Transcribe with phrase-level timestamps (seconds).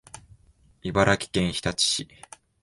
[0.81, 2.07] 茨城県日立市